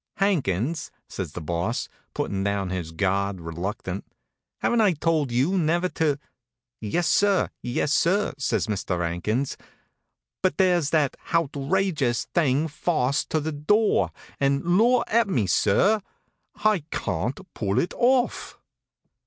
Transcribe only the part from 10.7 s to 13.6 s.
that houtrageous thing fawst to the